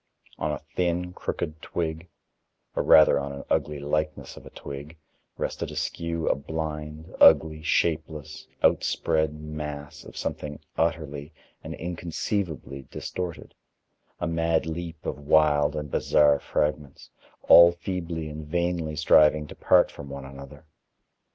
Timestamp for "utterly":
10.75-11.31